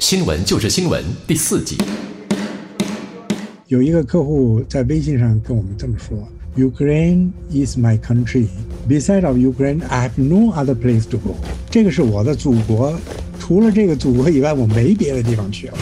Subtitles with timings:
[0.00, 1.76] 新闻就是新闻第四集。
[3.66, 6.26] 有一个客户在微信上跟我们这么说
[6.56, 8.46] ：“Ukraine is my country.
[8.88, 11.34] Beside of Ukraine, I have no other place to go。”
[11.70, 12.98] 这个是我的祖国，
[13.38, 15.74] 除了这个祖国以外，我没别的地方去了。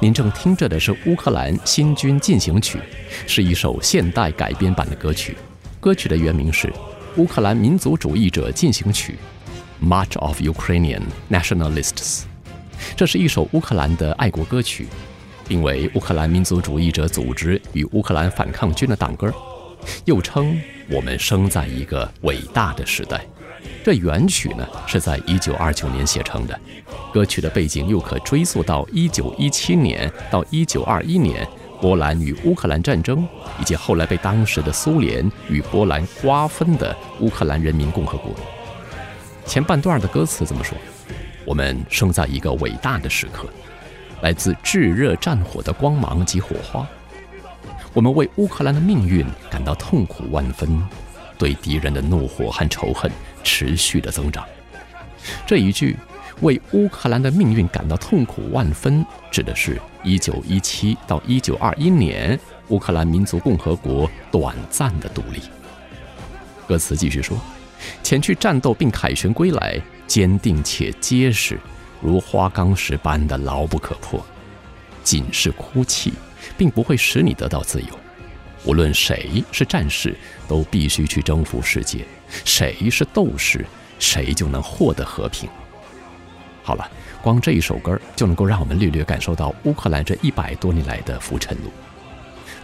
[0.00, 2.78] 您正听着的是乌克兰新军进行曲，
[3.26, 5.36] 是一首现代改编版的歌曲。
[5.80, 6.68] 歌曲的原名是
[7.16, 9.18] 《乌克兰民族主义者进行曲》
[9.84, 12.22] （March of Ukrainian Nationalists）。
[12.96, 14.86] 这是一首乌克兰的爱国歌曲，
[15.48, 19.34] 并为乌克兰民族主义者组织与乌克兰反抗军的党歌，
[20.04, 20.54] 又称
[20.88, 23.16] 《我们生在一个伟大的时代》。
[23.88, 26.60] 这原曲呢是在1929年写成的，
[27.10, 31.48] 歌曲的背景又可追溯到1917年到1921年
[31.80, 33.26] 波兰与乌克兰战争，
[33.58, 38.30] 以及后来被当时的苏联与波兰瓜分的乌克兰人民共和国。
[39.46, 40.76] 前半段的歌词怎么说
[41.46, 43.48] ：“我们生在一个伟大的时刻，
[44.20, 46.86] 来自炙热战火的光芒及火花。
[47.94, 50.78] 我们为乌克兰的命运感到痛苦万分，
[51.38, 53.10] 对敌人的怒火和仇恨
[53.42, 54.44] 持续的增长。”
[55.46, 55.96] 这一句
[56.42, 65.40] “为乌克兰的命运感到痛苦万分”指的是1917到1921年乌克兰民族共和国短暂的独立。
[66.66, 67.38] 歌词继续说。
[68.02, 71.58] 前去战斗并凯旋归来，坚定且结实，
[72.02, 74.20] 如花岗石般的牢不可破。
[75.04, 76.12] 仅是哭泣，
[76.56, 77.86] 并不会使你得到自由。
[78.64, 80.14] 无论谁是战士，
[80.46, 82.00] 都必须去征服世界；
[82.44, 83.64] 谁是斗士，
[83.98, 85.48] 谁就能获得和平。
[86.62, 86.90] 好了，
[87.22, 91.70] 光这一首歌就能够让我们略略感受到乌克兰这一百多年来的浮沉路。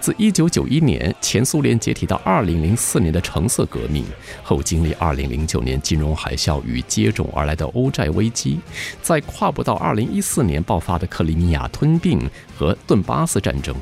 [0.01, 4.05] 自1991年前苏联解体到2004年的橙色革命
[4.43, 8.61] 后，经历2009年金融海啸与接踵而来的欧债危机，
[9.01, 12.21] 再跨不到2014年爆发的克里米亚吞并
[12.55, 13.75] 和顿巴斯战争，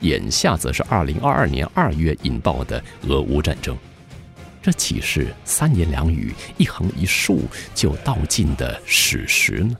[0.00, 3.76] 眼下则是2022年2月引爆的俄乌战争，
[4.62, 7.42] 这岂是三言两语、一横一竖
[7.74, 9.76] 就道尽的史实呢？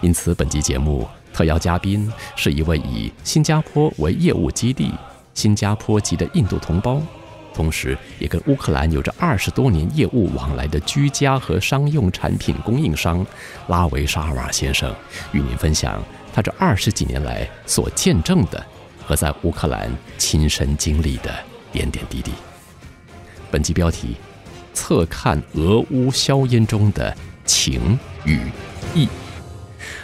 [0.00, 1.08] 因此，本集节目。
[1.34, 4.92] 特邀嘉宾是一位以新加坡为业务基地、
[5.32, 7.00] 新加坡籍的印度同胞，
[7.54, 13.26] 同时也跟乌克兰有着二十多年业务往来的居家和商用产品供应商
[13.68, 14.94] 拉维沙瓦先生，
[15.32, 16.02] 与您分享
[16.34, 18.62] 他这二十几年来所见证的
[19.04, 21.34] 和在乌克兰亲身经历的
[21.72, 22.32] 点点滴滴。
[23.50, 24.16] 本集标题：
[24.72, 27.14] 侧看俄乌硝烟中的
[27.44, 28.40] 情与
[28.94, 29.08] 义。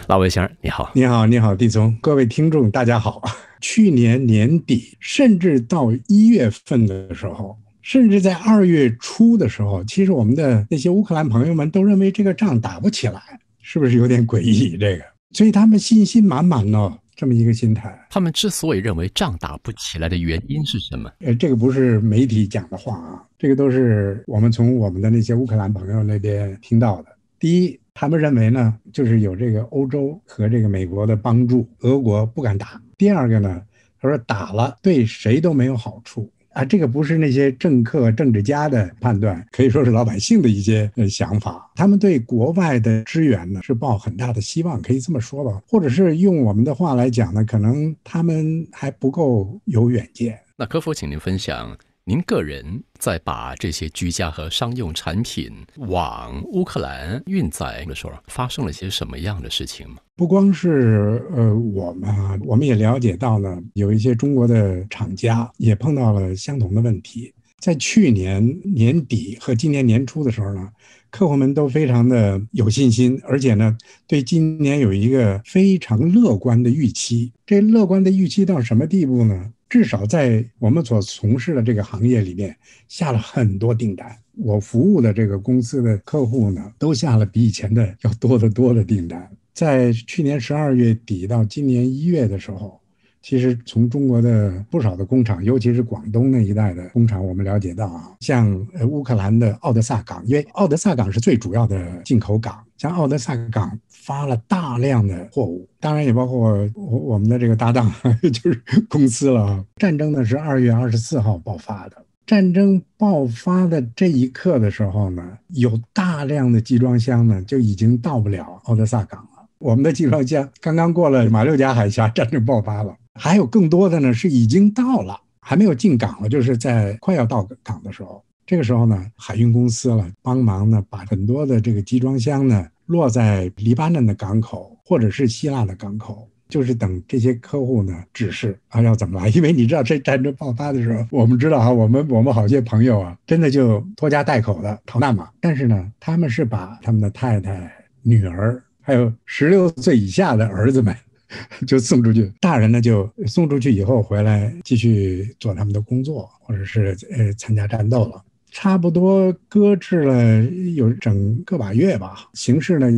[0.07, 0.91] 老魏先生，你好！
[0.93, 3.21] 你好，你好，地聪，各位听众，大家好。
[3.61, 13.21] 去年年底，甚至到一月份的时候，甚至在二月初的时候，其实我们的那些乌克兰朋友们都认为这个仗打不起来，
[13.61, 14.77] 是不是有点诡异？
[14.77, 18.07] 这个，所以他们信心满满呢，这么一个心态。
[18.09, 21.11] 他们之所以认为仗打不起来的原因是什么？
[21.19, 27.09] 呃，这个不是媒体讲的话啊，这个都是我们从我们的那些乌克兰朋友那边听到的。
[27.37, 27.77] 第一。
[28.01, 32.81] 他们认为呢，就是有这个欧洲和这个美国的帮助，俄国不敢打。
[32.97, 33.61] 第二个呢，
[33.99, 36.65] 他说打了对谁都没有好处啊。
[36.65, 41.71] 这个不是那些政客、政治家的判断，可以说是老百姓的一些呃想法。
[41.75, 45.61] 他们对国外的支援呢是抱很大的希望，可以这么说吧。
[45.67, 50.39] 或者是用我们的话来讲呢，可能他们还不够有远见。
[50.55, 51.77] 那可否请您分享？
[52.09, 59.97] 您个人在把这些居家和商用产品往乌克兰运载的时候，发生了些什么样的事情吗？
[60.15, 67.31] 不光是呃我们啊，我们也了解到呢，有一些中国的厂家也碰到了相同的问题。
[67.59, 70.67] 在去年年底和今年年初的时候呢，
[71.11, 77.31] 客户们都非常的有信心，而且呢，对今年有一个非常乐观的预期。
[77.45, 79.51] 这乐观的预期到什么地步呢？
[79.69, 82.57] 至少在我们所从事的这个行业里面，
[82.87, 84.17] 下了很多订单。
[84.35, 89.29] 我服务的这个公司的客户呢，都下了比以前的要多得多的订单。
[89.53, 92.81] 在去年十二月底到今年一月的时候，
[93.21, 107.93] 其实从中国的不少的工厂，尤其是广东那一带的工厂，我们了解到啊，像呃乌克兰的奥德萨港，因为奥德萨港是最主要的进口港，像奥德萨港发了大量的货物，当然也包括我我们的这个搭档
[108.31, 109.65] 就是公司了啊。
[109.75, 119.45] 战争呢是二月二十四号爆发的，战争爆发的这一刻的时候呢，有大量的集装箱呢就已经到不了奥德萨港了。
[119.57, 122.95] 我们的集装箱刚刚过了马六甲海峡，战争爆发了。
[123.19, 128.23] 还有更多的呢，是已经到了，还没有进港了，就是在快要到港的时候。
[128.45, 139.27] 这个时候呢，海运公司了帮忙呢，把很多的这个集装箱呢落在黎巴嫩的港口或者是希腊的港口，就是等这些客户呢指示啊要怎么来。
[139.27, 145.29] 因为你知道这战争爆发的时候，我们知道啊，我们我们好些朋友啊，真的就拖家带口的逃难嘛。
[145.41, 147.71] 但是呢，他们是把他们的太太、
[148.01, 150.95] 女儿，还有十六岁以下的儿子们。
[151.67, 158.23] 就送出去，大人呢就送出去以后回来继续做他们的工作，或者是呃参加战斗了。
[158.51, 160.43] 差不多搁置了
[160.75, 162.89] 有整个把月吧，形势呢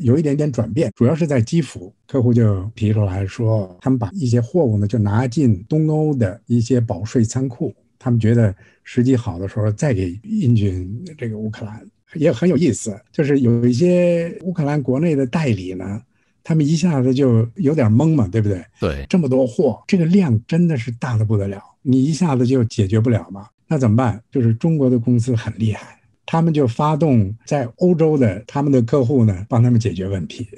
[0.00, 8.54] 有一点点转变，主要是在基辅，客户就提出来说，他们把一些货物呢就拿进东欧的一些保税仓库，他们觉得
[8.84, 11.82] 时机好的时候再给印军这个乌克兰，
[12.14, 16.02] 也很有意思，就是有一些乌克兰国内的代理呢。
[16.42, 18.64] 他们一下子就有点懵嘛，对不对？
[18.80, 23.48] 对，这么多货，这个量真的是大的不得了，你一下子就解决不了嘛？
[23.66, 24.22] 那怎么办？
[24.30, 30.48] 就是中国的公司很厉害，他们就发动在欧洲的他们的客户呢，帮他们解决问题。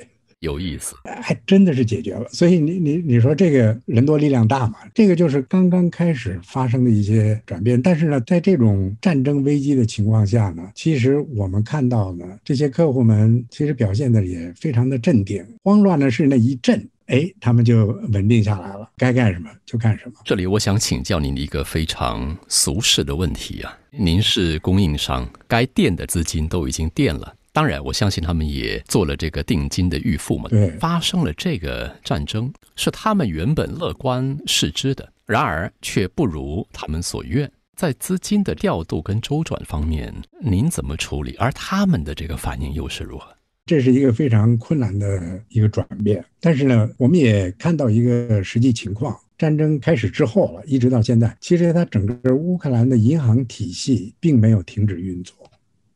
[0.42, 2.26] 有意思，还真的是解决了。
[2.30, 4.74] 所以你你你说这个人多力量大嘛？
[4.92, 7.80] 这个就是刚刚开始发生的一些转变。
[7.80, 15.46] 但是呢，在这种战争危机的情况下呢，其实我们看到呢，这些客户们其实表现的也非常的镇定。
[15.62, 20.14] 慌乱的是那一阵，哎，他们就稳定下来了，该干什么就干什么。
[20.24, 27.32] 这里我想请教您一个非常俗世的问题啊，您是供应商，该垫的资金都已经垫了。
[27.52, 30.48] 当然，我相信他们也做了这个定金的预付嘛。
[30.48, 37.50] 对，发生了这个战争，是他们原本乐观视之的，然而却不如他们所愿。
[37.76, 41.34] 在资金的调度跟周转方面，您怎么处理？
[41.36, 43.26] 而他们的这个反应又是如何？
[43.66, 46.24] 这是一个非常困难的一个转变。
[46.40, 55.36] 但是呢，我们也看到一个实际情况：战争开始之后了，一直到现在，其实它整个乌克兰的银行体系并没有停止运作。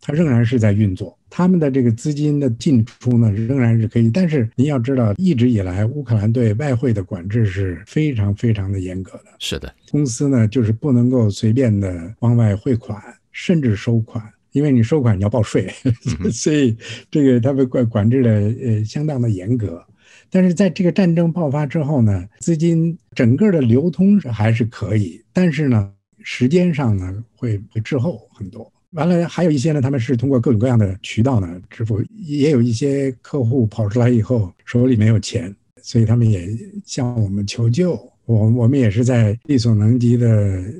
[0.01, 4.11] 它仍然是在运作，他们的这个资金的进出呢，仍然是可以。
[4.11, 9.25] 但是您要知道，一直以来乌克兰对外汇的管制是非常非常的严格的。
[9.39, 12.99] 是的，公司呢就是不能够随便的往外汇款，
[13.33, 15.71] 甚至收款，因为你收款你要报税，
[16.33, 16.75] 所以
[17.11, 19.85] 这个他们管管制的呃相当的严格。
[20.31, 25.93] 但是在这个战争爆发之后呢，资金整个的流通还是可以，但是呢，
[26.23, 28.73] 时间上呢会会滞后很多。
[28.97, 36.49] 完了，还有一些呢，他们是通过各种各样的渠道呢支付，也有一些客户跑出来以后手里没有钱，所以他们也
[36.85, 37.93] 向我们求救。
[38.25, 40.29] 我我们也是在力所能及的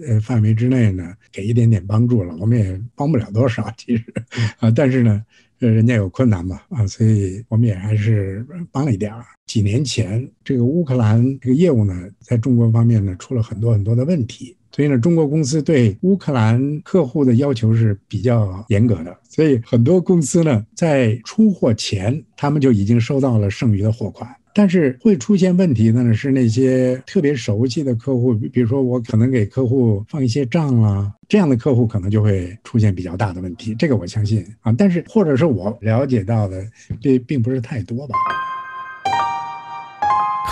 [0.09, 2.35] 呃范围之内呢，给一点点帮助了。
[2.41, 4.03] 我们也帮不了多少，其实
[4.59, 5.23] 啊，但是呢，
[5.59, 9.25] 人家有困难嘛啊，所以我们也还是帮了一点儿。
[9.47, 14.57] 几年前，这个乌克兰这个业务呢，在中国方面呢，出了很多很多的问题。
[14.77, 24.29] 所以呢，中国公司对乌克兰客户的要求是比较严格的，所以很多公司呢，在出货前，他们就已经收到了剩余的货款。
[24.53, 33.75] 但是会出现问题的呢，是那些特别熟悉的客户，比如说我可能给客户放一些账啊，这样的客户可能就会出现比较大的问题。
[33.79, 36.63] 这个我相信啊，但是或者是我了解到的，
[37.01, 38.15] 这并不是太多吧。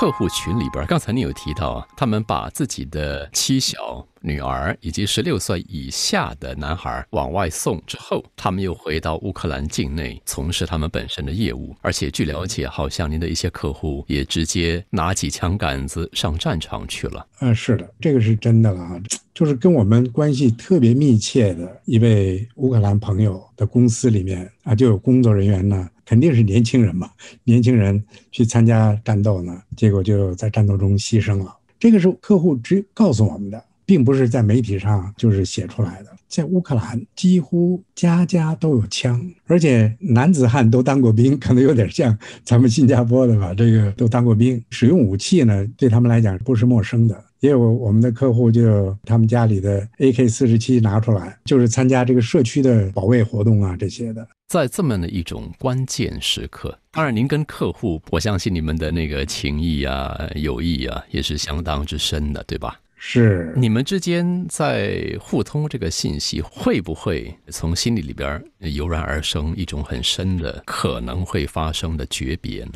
[0.04, 4.06] 客户群里边，刚才你有提到，他们把自己的妻小。
[4.20, 11.74] 女儿以及十六岁以下的男孩往外送之后，他们又回到乌克兰境内从事他们本身的业务。
[11.80, 17.26] 而且据了解，好像您的一些客户也直接拿起枪杆子上战场去了。
[17.40, 19.00] 嗯，是的，这个是真的了啊。
[19.34, 27.10] 就是跟我们关系特别密切的一位乌克兰朋友的公司里面啊，就有工作人员呢，肯定是年轻人嘛，
[27.44, 31.56] 年轻人去参加战斗呢，结果就在战斗中牺牲了。
[31.78, 33.62] 这个是客户直告诉我们的。
[33.86, 47.22] 并不是在媒体上就是写出来的，在乌克兰几乎家家都有枪，而且男子汉都当过兵，可能有点像咱们新加坡的吧，这个都当过兵，使用武器呢对他们来讲不是陌生的。
[47.40, 54.26] 也有我们的客户就他们家里的 AK 四十七拿出来，就是参加这个社区的保卫活动啊这些的。
[54.46, 62.80] 在这么的一种关键时刻，当然您跟客户，我相信你们的那个情谊啊、友谊啊，也是相当之深的，对吧？
[62.96, 72.72] 是你们之间在互通这个信息，会不会从心里里边油然而生一种很深的可能会发生的诀别呢？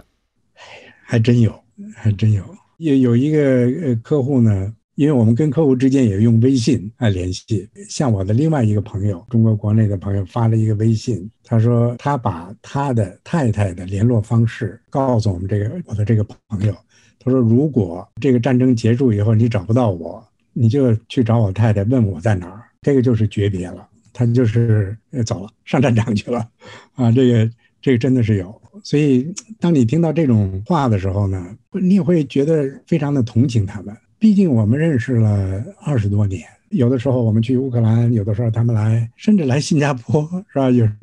[1.04, 1.64] 还真有，
[1.96, 2.44] 还真有。
[2.78, 3.40] 有有一个
[3.82, 7.68] 呃客户呢，因为我们跟客户之间也用微信啊联系。
[7.88, 16.74] 像我的另外一个朋友，中国国内的朋友发了一个微信，他说他把他的太太的联络方式告诉我们这个我的这个朋友。
[17.20, 20.20] 他说：“如果这个战争结束以后你找不到我，
[20.52, 22.64] 你就去找我太太，问我在哪儿。
[22.82, 26.44] 这个就是诀别了，他就是走了，上战场去了。
[26.96, 27.48] 啊，这个
[27.80, 28.60] 这个真的是有。
[28.82, 33.96] 所以，当你听到这种话的时候呢，你也会觉得非常的同情他们。
[34.18, 40.70] 毕竟我们认识了二十多年。”有的时候我们去乌克兰，有的时候他们来，甚至来新加坡，是吧？
[40.70, 40.94] 有时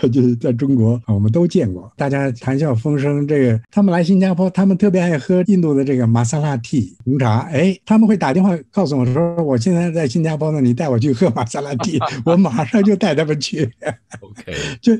[0.00, 1.88] 候 就是在中国，我们都见过。
[1.96, 3.24] 大家谈笑风生。
[3.24, 7.42] 这个他们来新加坡，他们特别爱喝印度的这个玛莎拉蒂红茶。
[7.52, 13.70] 哎，他们会打电话告诉我说：“我现在在新加坡呢，你带我去喝玛莎拉蒂。”我马上就带他们去。
[14.18, 14.92] OK， 就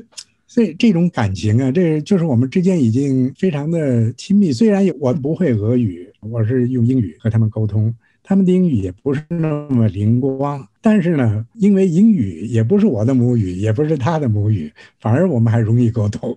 [0.47, 4.53] 所以这种感情啊，这就是我们之间已经非常的亲密。
[4.53, 7.93] 虽然我不会俄语，我是用英语和他们沟通。
[8.23, 16.35] 他们的英语也不是那么灵光，但是呢，因为英语也不是我的母语，也不是他的母语，反而我们还容易沟通。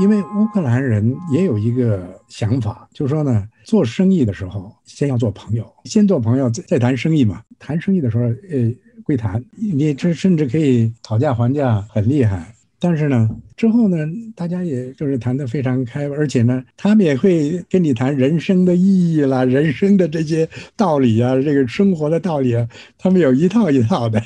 [0.00, 7.42] 因为乌克兰人也有一个想法，就是说呢，做生意的时候先要做朋友，先做朋友再再谈生意嘛。
[7.58, 12.54] 谈生意的时候，呃，会谈，你这甚至可以讨价还价，很厉害。
[12.80, 13.96] 但是呢，之后呢，
[14.34, 22.68] 大家也就是谈得非常开，而且呢，他们也会跟你谈人生的意义啦， 人生的这些道理啊，这个生活的道理啊，
[22.98, 24.20] 他们有一套一套的，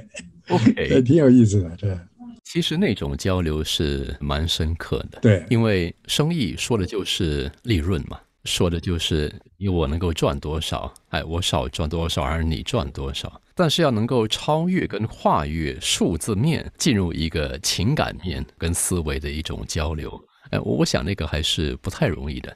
[0.48, 1.70] OK， 挺有意思的。
[1.78, 1.98] 这
[2.44, 8.20] 其实那种交流是蛮深刻的，对，因为生意说的就是利润嘛。
[8.44, 13.40] 说的就是因为我能够赚多少，哎，我少赚多少，而你赚多少。
[13.54, 20.20] 但是要能够超越跟跨越数字面，进入一个情感面跟思维的一种交流，
[20.50, 22.54] 哎，我我想那个还是不太容易的，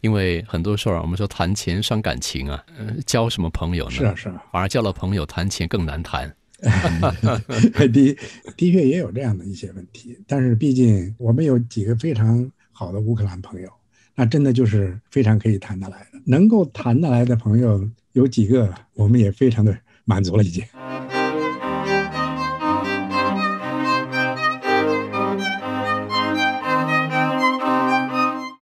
[0.00, 3.90] 因为很多时候我们说谈钱伤感情啊，呃，交什么朋友呢？
[3.90, 6.34] 是啊是啊，反而交了朋友谈钱更难谈。
[6.60, 8.16] 的
[8.56, 13.70] 的确也有这样的一些问题，但是毕竟我们有几个非常好的乌克兰朋友。
[14.20, 20.64] 那真的就是非常可以谈得来的，能够谈得来的朋友有几个，我们也非常的满足了已经。